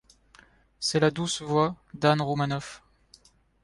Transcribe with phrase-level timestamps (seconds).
[0.79, 2.81] c'est la douce voix d'Anne Roumanoff.